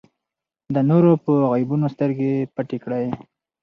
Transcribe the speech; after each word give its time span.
د 0.73 0.75
نورو 0.89 1.11
په 1.23 1.33
عیبونو 1.53 1.87
سترګې 1.95 2.31
پټې 2.55 2.77
کړئ. 2.83 3.05